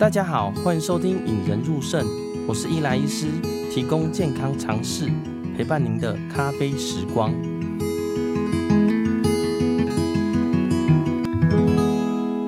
[0.00, 2.06] 大家好，欢迎收听《引人入肾》，
[2.48, 3.26] 我是伊莱医师，
[3.70, 5.10] 提供健康常识，
[5.54, 7.30] 陪伴您的咖啡时光。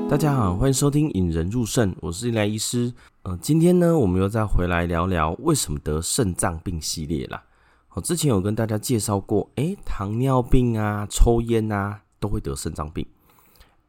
[0.08, 2.90] 大家好，欢迎收听《引人入肾》，我是伊莱医师。
[3.24, 7.42] 呃，今天呢，我们又再回来聊聊为什么得肾脏病系列啦。
[7.86, 13.06] 好，之前有跟大家介绍过，诶，糖尿病啊，抽烟啊，都会得肾脏病。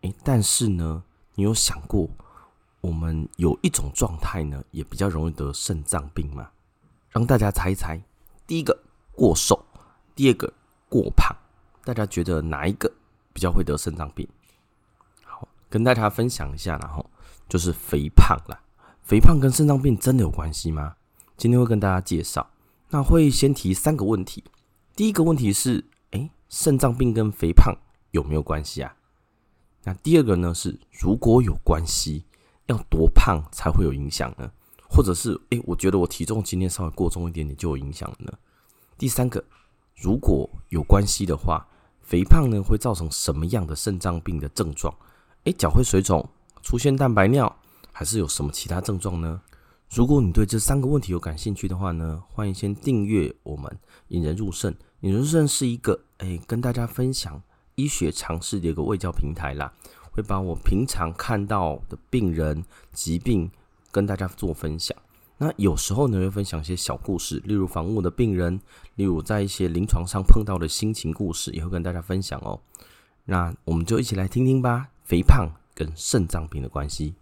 [0.01, 1.03] 诶，但是呢，
[1.35, 2.09] 你有想过？
[2.83, 6.49] 我们有一种状态呢，也比较容易得肾脏病嘛。
[7.11, 7.97] 让大家猜一猜，
[8.45, 8.77] 第一个
[9.13, 9.63] 过瘦，
[10.13, 10.51] 第二个
[10.89, 11.33] 过胖，
[11.85, 12.91] 大家觉得哪一个
[13.31, 14.27] 比较会得肾脏病？
[15.23, 17.09] 好，跟大家分享一下，然后
[17.47, 18.61] 就是肥胖啦。
[19.01, 20.97] 肥胖跟肾脏病真的有关系吗？
[21.37, 22.49] 今天会跟大家介绍。
[22.89, 24.43] 那会先提三个问题。
[24.93, 27.73] 第一个问题是，诶，肾脏病跟肥胖
[28.11, 28.97] 有没有关系啊？
[29.85, 32.25] 那第二个呢是，如果有关系。
[32.67, 34.49] 要多胖才会有影响呢？
[34.89, 38.33] 或者是诶，我觉得我体重今天稍微过重一点点就有影响了呢？
[38.97, 39.43] 第三个，
[39.95, 41.67] 如果有关系的话，
[42.01, 44.93] 肥胖呢会造成什么样的肾脏病的症状？
[45.45, 46.29] 诶，脚会水肿，
[46.61, 47.53] 出现蛋白尿，
[47.91, 49.41] 还是有什么其他症状呢？
[49.89, 54.73] 如果你对这三个问题有感兴趣的话呢，欢迎先订阅我们引人入胜。
[55.01, 57.41] 引人入胜是一个诶，跟大家分享
[57.75, 59.73] 医学常识的一个卫教平台啦。
[60.13, 63.51] 会把我平常看到的病人疾病
[63.91, 64.95] 跟大家做分享。
[65.37, 68.61] 那有时候呢，会分享一些小故事，例如房屋的病人，
[68.95, 72.61] 例如在一些临床上碰到的心情故事，也会跟大家分享哦。
[73.25, 74.89] 那我们就一起来听听吧。
[75.03, 77.15] 肥胖跟肾脏病的关系。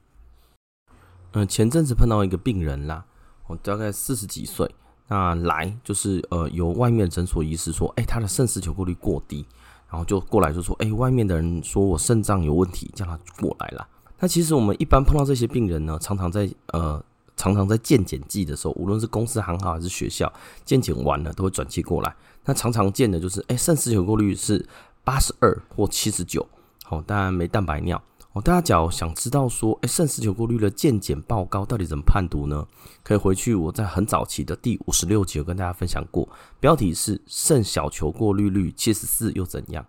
[1.31, 3.03] 嗯，前阵子碰到一个病人啦，
[3.47, 4.69] 我大概四十几岁，
[5.08, 9.45] 那来就是呃，由外面诊所医师说，哎，他的肾丝球过滤过低。
[9.92, 13.86] 然后就过来就说：“哎，外面的人说我肾脏有问题，叫他过来了。”
[14.20, 17.03] 那其实我们一般碰到这些病人呢，常常在呃，
[17.36, 20.31] 常常在健检季的时候，无论是公司行号还是学校，
[20.63, 22.16] 健检完了都会转介过来。
[22.46, 24.66] 那常常见的就是，哎，肾实球过滤是
[25.03, 26.47] 八十二或七十九，
[26.85, 28.01] 好，当然没蛋白尿。
[28.34, 32.66] 哦，大家只要想知道说，哎，肾丝球过滤的健检报告到底怎么判读呢？
[33.03, 39.86] 可以回去我在很早期的第五十六集有跟大家分享过，标题是肾小球过滤率七十四又怎样？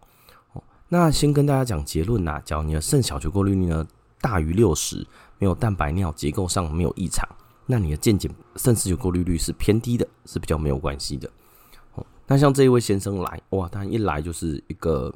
[0.55, 3.87] 哦，那先跟大家讲结论呐，假如你的肾小球过滤率呢
[4.21, 5.07] 大于六十，
[5.39, 7.25] 没有蛋白尿，结构上没有异常，
[7.67, 11.31] 那你的健检肾丝球过滤率是偏低的，是比较没有关系的。
[11.95, 15.15] 哦，那像这一位先生来，哇，他一来就是一个。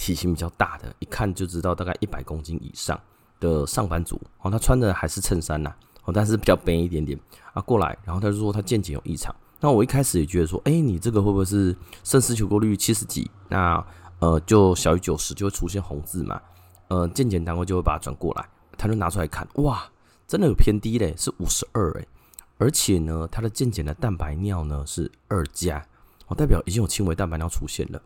[0.00, 2.98] 体型比较大的，一看就知道大概一百公斤以上
[3.38, 5.70] 的上班族哦，他穿的还是衬衫呐，
[6.04, 7.20] 哦，但是比较背一点点
[7.52, 13.30] 啊，过来，然后他就说他健检有异常，那我一开始也觉得说，哎，你这个会不会是肾丝球过率七十几？
[13.50, 13.84] 那
[14.20, 16.40] 呃，就小于九十就会出现红字嘛，
[16.88, 19.86] 呃，健检单位就会把它转过来，他就拿出来看，哇，
[20.26, 22.06] 真的有偏低嘞，是五十二哎，
[22.56, 25.86] 而且呢，他的健检的蛋白尿呢是二加，
[26.26, 28.00] 哦，代表已经有轻微蛋白尿出现了。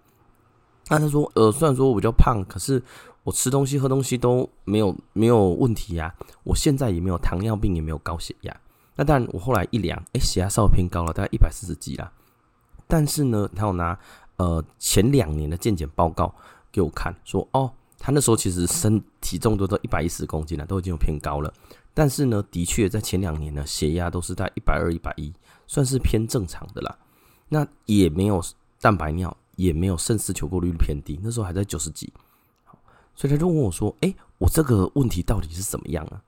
[0.89, 2.83] 那他说，呃，虽然说我比较胖，可是
[3.23, 6.15] 我吃东西、喝东西都没有没有问题呀。
[6.43, 8.55] 我现在也没有糖尿病，也没有高血压。
[8.95, 12.13] 那当然，我后来一量，诶，血压稍微偏高了，大概一百四十几啦。
[12.87, 13.99] 但是呢，他有拿
[14.37, 16.35] 呃前两年的健检报告
[16.71, 21.53] 给我看，说哦，他那时候其实身体重都到一百一十公斤了，都已经有偏高了。
[21.95, 25.33] 但是呢，的确在前两年呢，血压都是在一百二、一百一，
[25.67, 26.99] 算是偏正常的啦。
[27.49, 28.43] 那也没有
[28.81, 29.35] 蛋白尿。
[29.57, 32.13] 也没有肾丝球过率偏低，那时候还在九十几，
[33.15, 36.21] 所以他就问我说：“哎，我这个问题到底是怎么样啊？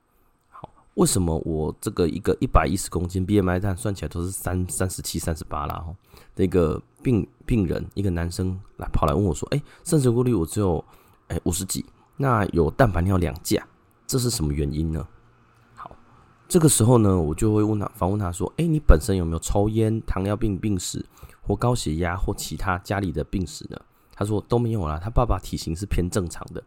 [0.49, 5.75] 好，为什么我这个一个一百一十公斤 BMI 但算起来都是三三十七、三十八啦？
[5.75, 5.95] 哈，
[6.35, 10.83] 那个病病人一个男生来跑来问我说：哎，肾丝球过率我只有
[11.27, 11.85] 哎五十几，
[12.15, 13.65] 那有蛋白尿两价，
[14.05, 15.05] 这是什么原因呢？
[15.75, 15.95] 好，
[16.47, 21.05] 这个时候呢，我就会问他，访问他说：哎，你本身有没有抽烟、糖尿病病史？”
[21.47, 23.79] 或高血压或其他家里的病史呢？
[24.13, 24.99] 他说都没有啦。
[25.01, 26.61] 他爸爸体型是偏正常的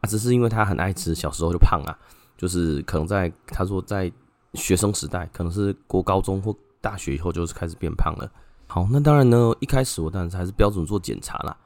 [0.00, 1.96] 啊，只是因为他很爱吃，小时候就胖啊。
[2.36, 4.12] 就是可能在他说在
[4.52, 8.30] 学生时代，可能是国高中或大学以后就是开始变胖了。
[8.66, 11.56] 好，那当然呢，一开始我当然是还是标准做检查啦。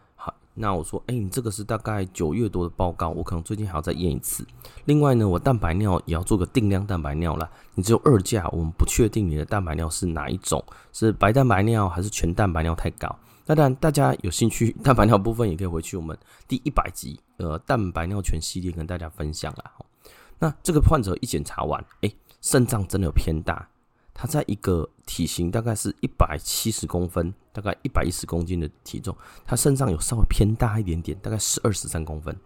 [0.60, 4.46] 那我说，哎、你这个是大概九月多的报告，我可能最近还要再验一次。
[4.84, 7.50] 另外呢，我蛋白尿也要做个定量蛋白尿啦。
[7.74, 10.62] 你只有二价，我们不确定你的蛋白尿是哪一种，
[10.92, 13.08] 是白蛋白尿还是全蛋白尿太高。
[13.46, 16.16] 那当然，大家有兴趣蛋白尿部分也可以回去我们
[16.46, 19.72] 第一百集呃蛋白尿全系列跟大家分享啦。
[20.38, 23.68] 那这个患者一检查完，哎、肾脏真的有偏大。
[24.20, 32.36] 他在一个体型大概是一百七十公分，大概一百一十公斤的体重，他肾脏有稍微偏大一点点，大概十二十三公分。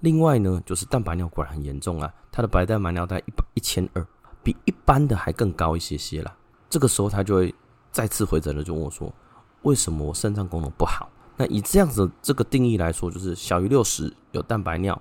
[0.00, 4.04] 另外呢，就是蛋白尿果然很严重啊，他的白蛋白尿在一百一千二，
[4.42, 6.36] 比一般的还更高一些些啦。
[6.68, 7.54] 这个时候他就会
[7.92, 9.14] 再次回诊了，就问我说
[9.62, 11.08] ：“为什么我肾脏功能不好？”
[11.38, 15.00] 那以这样子这个定义来说，就是小于六十有蛋白尿，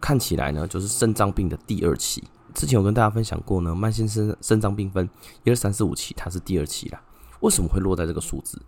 [0.00, 2.24] 看起来呢就是肾脏病的第二期。
[2.58, 5.08] 之前有跟大家分享过呢，慢性肾肾脏病分
[5.44, 7.00] 一二三四五期，它是第二期啦。
[7.38, 8.60] 为什么会落在这个数字？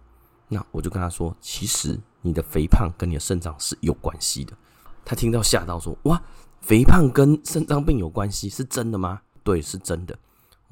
[0.46, 4.56] 那我就跟他说，其实你的肥胖跟你的肾脏是有关系的。
[5.04, 6.22] 他听到吓到说：“哇，
[6.60, 10.16] 肥胖跟肾脏病有关系，是真的吗？”对，是真的。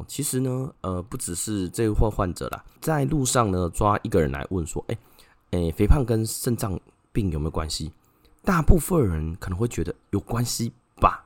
[0.07, 4.97] 其实呢，呃，不只是这位患患者啦，在路上呢抓一个人来问说：“哎。”
[5.51, 6.79] 诶，肥胖跟肾脏
[7.11, 7.91] 病有没有关系？
[8.45, 11.25] 大部分人可能会觉得有关系吧。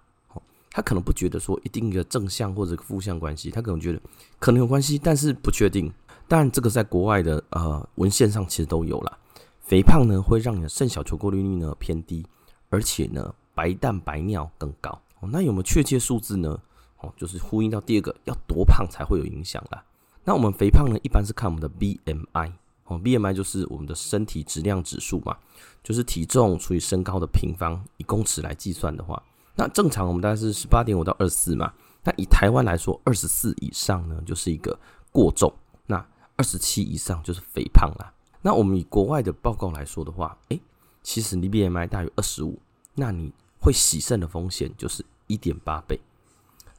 [0.72, 4.00] 他可能不觉得说一定的正向或者负向关系，他可能觉得
[4.38, 5.92] 可能有关系，但是不确定。
[6.26, 9.18] 但，这个在国外的呃文献上其实都有了。
[9.60, 12.24] 肥胖呢会让你的肾小球过滤率呢偏低，
[12.70, 14.90] 而且呢白蛋白尿更高。
[15.20, 16.58] 哦那有没有确切数字呢？
[17.00, 19.84] 哦，就是呼应到第二个，要多胖才会有影响啦。
[20.24, 22.52] 那我们肥胖呢，一般是看我们的 BMI
[22.84, 22.98] 哦。
[22.98, 25.36] BMI 就是我们的身体质量指数嘛，
[25.82, 29.22] 就是体重除以身高的平方以公尺来计算的话，
[29.54, 31.72] 那正常我们大概是十八点五到二十四嘛。
[32.04, 34.78] 那以台湾来说，二十四以上呢就是一个
[35.10, 35.52] 过重，
[35.86, 36.04] 那
[36.36, 38.12] 二十七以上就是肥胖啦。
[38.40, 40.60] 那我们以国外的报告来说的话，诶，
[41.02, 42.58] 其实你 BMI 大于二十五，
[42.94, 46.00] 那你会洗肾的风险就是一点八倍。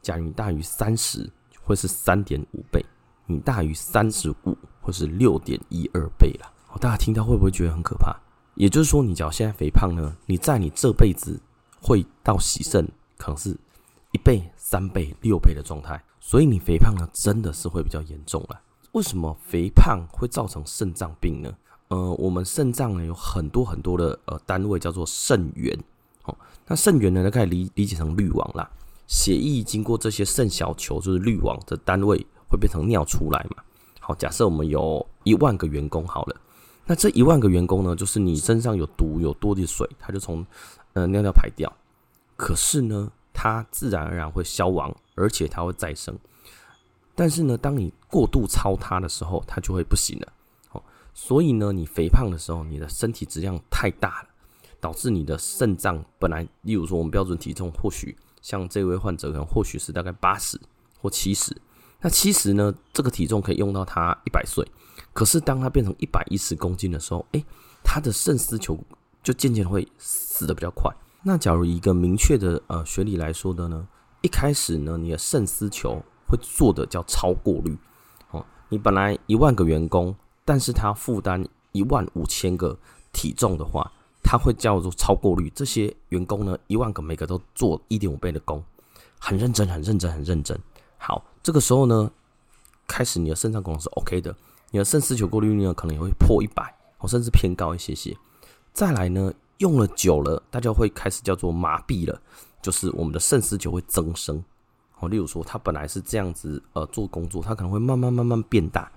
[0.02, 1.31] 假如你大于三十，
[1.64, 2.86] 会是三点五倍。
[3.25, 8.14] 你大于三十五或是六点一二倍了，大家听到会不会觉得很可怕？
[8.56, 11.40] 也就是说，你只要现在肥胖呢，你在你这辈子
[11.83, 12.88] 会到洗肾，
[13.18, 13.56] 可能是
[14.12, 16.01] 一倍、三倍、六倍的状态。
[16.21, 18.62] 所以你肥胖呢，真的是会比较严重了。
[18.94, 21.53] 为什么肥胖会造成肾脏病呢？
[21.89, 25.77] 呃，我们肾脏呢有很多很多的呃单位叫做肾源，
[26.24, 26.35] 哦，
[26.65, 28.71] 那肾源呢，可以理理解成滤网啦。
[29.06, 32.25] 血液经过这些肾小球，就是滤网的单位。
[32.50, 33.63] 会变成尿出来嘛？
[34.00, 36.36] 好，假设我们有一万个员工好了，
[36.86, 40.45] 那这一万个员工呢，就是你身上有毒有多的水，它就从
[40.94, 41.72] 呃尿尿排掉。
[42.36, 46.18] 可是呢，它自然而然会消亡，而且它会再生。
[47.16, 50.34] 但是呢，当你过度操它的时候，它就会不行了。
[50.72, 54.30] 哦，所以呢，你肥胖的时候，你的身体质量太大了，
[54.80, 60.60] 导致你的肾脏本来，例如说我们标准体重，或许像这位患者可能或许是大概八十
[61.00, 61.56] 或七十。
[62.01, 64.68] 那其实呢，这个体重可以用到他一百岁，
[65.13, 67.46] 可是当他变成一百一十公斤的时候，诶，
[67.84, 68.78] 他的肾丝球
[69.24, 70.94] 就渐渐会死的比较快。
[71.24, 73.88] 那假如一个明确的呃学理来说的呢，
[74.22, 77.78] 一开始呢，你的肾丝球会做的叫超过滤
[78.31, 82.78] 哦，你本来一万个员工，但是他负担一万五千个
[83.14, 83.90] 体重的话，
[84.22, 85.50] 他会叫做超过滤。
[85.56, 88.62] 这些员工呢，一万个每个都做一点五倍的工，
[89.18, 90.60] 很认真，很认真，很认真。
[90.98, 92.12] 好，这个时候呢，
[92.86, 94.36] 开始你的肾脏功能是 OK 的，
[94.72, 98.18] 你的肾丝球过滤率呢可能也会破一百，哦，甚至偏高一些些。
[98.74, 102.20] 再来呢，用了久了，大家会开始叫做麻痹了，
[102.62, 104.44] 就是我们的肾丝球会增生。
[105.00, 108.92] 哦，例如说，它本来是这样子呃做工作，它可能会慢慢慢慢变大。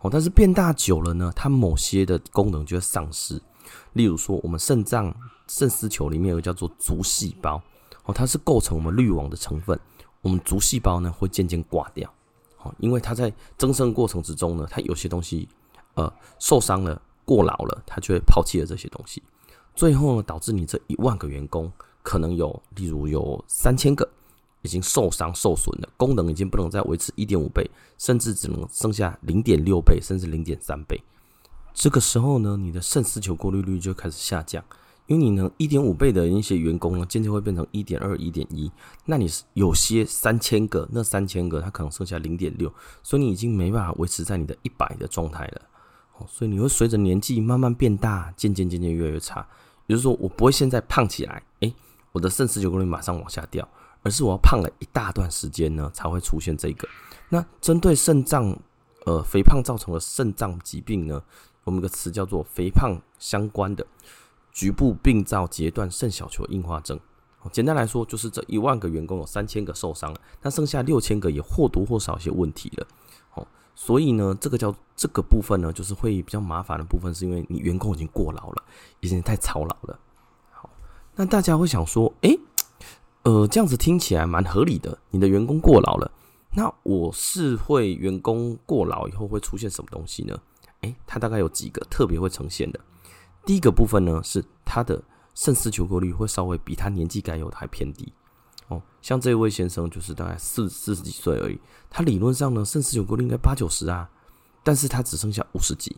[0.00, 3.40] 哦，但是变大久了呢，它某些的功能就会丧失。
[3.92, 5.14] 例如说，我们肾脏
[5.46, 7.62] 肾丝球里面有叫做足细胞，
[8.04, 9.78] 哦，它是构成我们滤网的成分。
[10.22, 12.12] 我们足细胞呢会渐渐挂掉，
[12.62, 15.48] 哦，因为它在增生过程之中呢，它有些东西
[15.94, 19.22] 呃受伤了、过劳了，它就会抛弃了这些东西，
[19.76, 21.70] 最后呢导致你这一万个员工
[22.02, 24.08] 可能有，例如有三千个
[24.62, 31.00] 已经受伤受损了，功能已经不能再维持一点五倍，甚至只能剩下零点六倍，甚至零点三倍。
[31.72, 34.64] 这个时候呢，你的肾丝球过滤率就开始下降。
[35.06, 38.70] 因为你呢，一点五倍的一些员工呢，渐渐会变成一点二、一点一。
[39.06, 42.72] 那你有些三千个，那三千个它可能剩下零点六，
[43.02, 45.62] 所以你已经没办法维持在你的一百的状态了。
[46.28, 49.46] 所以你会随着年纪慢慢变大，渐渐渐渐越来越差。
[49.86, 51.74] 也就是说，我不会现在胖起来，诶，
[52.12, 53.68] 我的肾丝球功率马上往下掉，
[54.02, 56.88] 而是我要胖了一大段时间呢，才会出现这个。
[57.28, 58.56] 那针对肾脏，
[59.06, 61.22] 呃，肥胖造成的肾脏疾病呢，
[61.64, 63.86] 我们有个词叫做肥胖相关的。
[64.52, 66.98] 局部病灶截断肾小球硬化症，
[67.52, 72.86] 简单来说就是这一万个员工有三千个受伤了，那剩下六千个也或多或少一些问题了。
[73.82, 78.62] 所以呢，这个叫这个部分呢，就是会比较麻烦的部分，是因为你员工已经过劳了，
[79.00, 79.98] 已经太操劳了。
[80.50, 80.68] 好，
[81.16, 82.38] 那大家会想说，诶，
[83.22, 86.12] 呃，这样子听起来蛮合理的，你的员工过劳了，
[86.54, 90.38] 那我是会员工过劳以后会出现什么东西呢？
[90.82, 92.78] 诶，它大概有几个特别会呈现的。
[93.46, 95.02] 第一个部分呢，是他的
[95.34, 98.12] 肾丝球过滤会稍微比他年纪该有的还偏低。
[98.70, 101.60] 哦，像这位先生就是大概四四十几岁而已，
[101.90, 104.08] 他理论上呢肾丝球过滤率应该八九十啊，
[104.64, 105.96] 但是他只剩下五十几。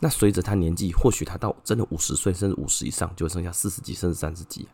[0.00, 4.68] 那随着他年纪，或许他到真的五十岁甚至五十以上，就剩下四十几甚至三十几。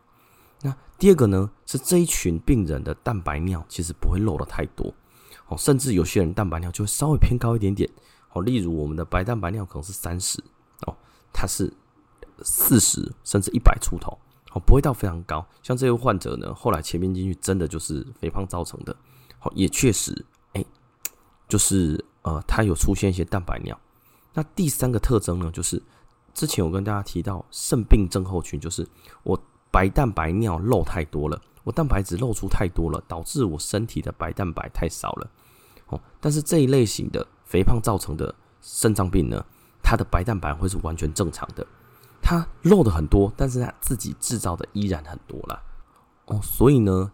[0.62, 4.92] 那第二个呢，是这一群病人的蛋白尿其实不会漏的太多
[5.48, 7.88] 哦，甚至有些人蛋白尿就会稍微偏高一点点
[8.32, 10.42] 哦，例如我们的白蛋白尿可能是三十
[10.86, 10.96] 哦，
[11.32, 11.72] 他是
[12.42, 14.18] 四十甚至一百出头
[14.52, 15.46] 哦，不会到非常高。
[15.62, 18.94] 像这位患者呢，后来前面进去真的就是肥胖造成的，
[19.42, 20.64] 哦，也确实哎，
[21.48, 23.78] 就是呃，他有出现一些蛋白尿。
[24.34, 25.82] 那第三个特征呢，就是
[26.34, 28.86] 之前我跟大家提到肾病症候群，就是
[29.22, 29.40] 我。
[29.72, 35.30] 白蛋白尿漏太多了，我蛋白质漏出太多了，导致我身体的白蛋白太少了。
[35.86, 39.44] 哦，但是这一类型的肥胖造成的肾脏病呢，
[39.80, 41.64] 它的白蛋白会是完全正常的，
[42.30, 45.60] 它漏的很多，但是它自己制造的依然很多了。
[46.26, 47.10] 哦，所以呢，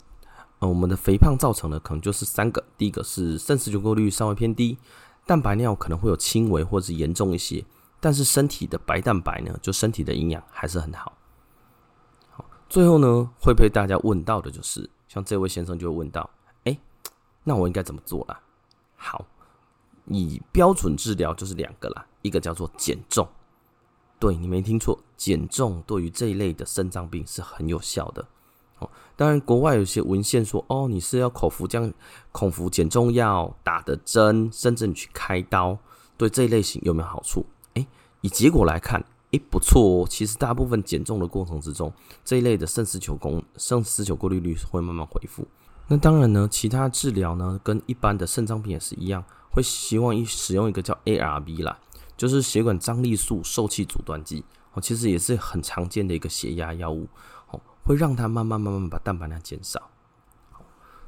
[0.59, 4.77] 呃，我们的肥胖造成的可能就是三个，第一个是肾丝球过率稍微偏低，
[5.25, 7.65] 蛋白尿可能会有轻微或者是严重一些，
[7.99, 11.17] 但是身体的白蛋白呢，就身体的营养还是很好。
[12.69, 16.29] 最后呢，会被大家问到的就是，像这位先生就会问到，
[16.65, 16.79] 哎，
[17.43, 18.39] 那我应该怎么做啦？
[18.97, 19.25] 好，
[20.09, 23.27] 以标准治疗就是两个啦，一个叫做减重，
[24.19, 28.27] 对，你没听错，减重对于这一类的肾脏病是很有效的。
[28.79, 31.93] 哦，当然国外有些文献说，哦，你是要口服这样
[32.33, 35.79] 口服减重药、打的针，甚至你去开刀，
[36.17, 37.47] 对这一类型有没有好处？
[37.75, 37.87] 哎，
[38.21, 39.05] 以结果来看。
[39.33, 40.07] 诶，不错哦。
[40.09, 41.93] 其实大部分减重的过程之中，
[42.25, 45.45] 这一类的肾丝球功、肾丝球过滤率会慢慢恢复。
[45.89, 51.77] 那当然呢，其他治疗呢，跟一般的肾脏病也是一样，会希望一使用一个叫 ARB 啦，
[52.17, 54.45] 就是血管张力素受气阻断剂
[54.77, 57.09] 哦，其实也是很常见的一个血压药物
[57.51, 59.91] 哦，会让它慢慢慢慢把蛋白量减少。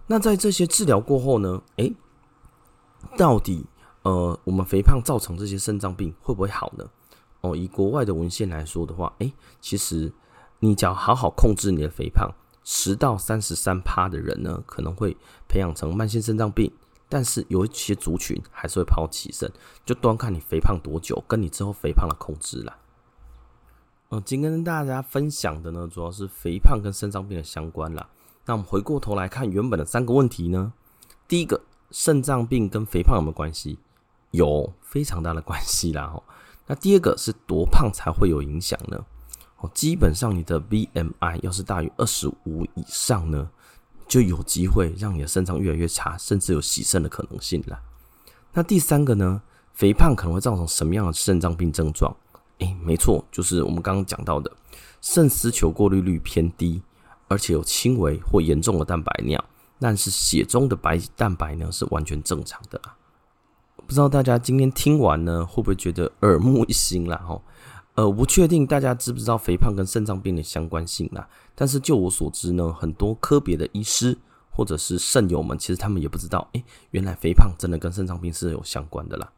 [0.07, 1.95] 那在这些治疗过后呢，诶，
[3.19, 3.67] 到底
[4.03, 6.89] 呃，我们肥胖造成这些肾脏病会不会好呢？
[7.43, 10.11] 哦，以国外的文献来说的话，诶，其实
[10.61, 12.33] 你只要好好控制你的肥胖，
[12.65, 15.15] 十到三十三趴的人呢，可能会
[15.47, 16.73] 培养成慢性肾脏病，
[17.09, 19.53] 但是有一些族群还是会跑起肾，
[19.85, 22.79] 就端看你肥胖多久，跟你之后肥胖的控制啦。
[24.11, 28.09] 嗯，今天跟大家分享的呢，主要是肥胖跟肾脏病的相关啦。
[28.47, 30.73] 那我们回过头来看原本的三个问题呢，
[31.27, 31.61] 第一个，
[31.91, 33.79] 肾脏病跟肥胖有没有关系？
[34.31, 36.23] 有非常大的关系啦，哦。
[36.67, 39.05] 那第二个是多胖才会有影响呢？
[39.59, 43.51] 哦，基本上你的 BMI 要是大于二十五以上呢，
[44.07, 47.79] 就有机会让你的肾脏越来越差，甚至有洗肾的可能性啦。
[48.55, 49.43] 那第三个呢，
[49.75, 52.17] 肥胖可能会造成什么样的肾脏病症状？
[52.59, 54.51] 诶，没错，就是我们刚刚讲到的
[55.01, 56.83] 肾丝球过滤率偏低，
[57.29, 59.43] 而且有轻微或严重的蛋白尿，
[59.79, 62.97] 但是血中的白蛋白呢是完全正常的啦。
[63.87, 67.17] 不知道大家今天听完呢，会不会觉得耳目一新啦？
[67.19, 67.41] 哈，
[67.95, 71.29] 呃，不确定大家知不知道肥胖跟肾脏病的相关性啦。
[71.55, 74.19] 但是就我所知呢，很多科别的医师
[74.51, 79.31] 或者是肾友们，其实他们也不知道，诶，原来肥胖真的跟肾脏病是有相关的啦。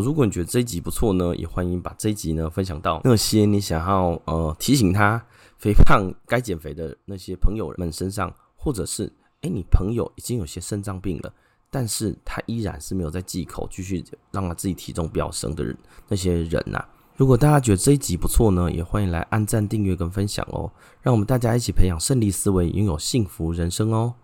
[0.00, 5.24] 如果你觉得这一集不错呢，也欢迎把这一集呢分享到那些你想要呃提醒他
[5.58, 9.12] 肥胖该减肥的那些朋友们身上，或者是
[9.42, 11.32] 诶，你朋友已经有些肾脏病了。
[11.68, 15.76] 但是他依然是没有在忌口，继续让他自己体重飙升的人，
[16.08, 16.88] 那些人呐、啊。
[17.16, 20.70] 如果大家觉得这一集不错呢，也欢迎来按赞、订阅跟分享哦。
[21.02, 24.14] 让我们大家一起培养胜利思维，拥有幸福人生哦。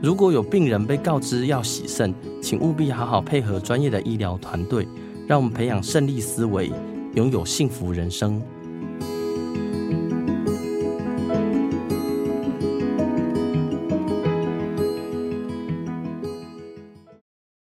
[0.00, 4.86] 如果有病人被告知要洗肾，请务必好好配合专业的医疗团队，
[5.26, 6.70] 让我们培养胜利思维，
[7.14, 8.40] 拥有幸福人生。